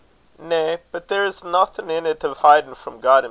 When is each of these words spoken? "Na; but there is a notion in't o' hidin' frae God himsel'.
"Na; 0.39 0.77
but 0.91 1.09
there 1.09 1.27
is 1.27 1.43
a 1.43 1.47
notion 1.47 1.91
in't 1.91 2.25
o' 2.25 2.33
hidin' 2.33 2.73
frae 2.73 2.93
God 2.93 3.03
himsel'. 3.03 3.19